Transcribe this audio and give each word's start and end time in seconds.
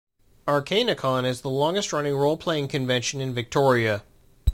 Arcanacon 0.47 1.25
is 1.25 1.41
the 1.41 1.49
longest 1.51 1.93
running 1.93 2.17
role-playing 2.17 2.67
convention 2.67 3.21
in 3.21 3.35
Victoria. 3.35 4.01